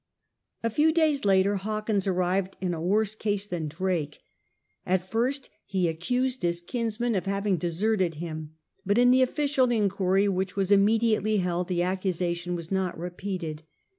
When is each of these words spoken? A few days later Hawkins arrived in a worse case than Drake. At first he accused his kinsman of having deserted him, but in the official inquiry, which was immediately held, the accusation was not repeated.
A 0.63 0.71
few 0.71 0.91
days 0.91 1.25
later 1.25 1.57
Hawkins 1.57 2.07
arrived 2.07 2.57
in 2.59 2.73
a 2.73 2.81
worse 2.81 3.13
case 3.13 3.45
than 3.45 3.67
Drake. 3.67 4.17
At 4.83 5.07
first 5.07 5.51
he 5.63 5.87
accused 5.87 6.41
his 6.41 6.59
kinsman 6.59 7.13
of 7.13 7.27
having 7.27 7.57
deserted 7.57 8.15
him, 8.15 8.55
but 8.83 8.97
in 8.97 9.11
the 9.11 9.21
official 9.21 9.69
inquiry, 9.69 10.27
which 10.27 10.55
was 10.55 10.71
immediately 10.71 11.37
held, 11.37 11.67
the 11.67 11.83
accusation 11.83 12.55
was 12.55 12.71
not 12.71 12.97
repeated. 12.97 13.61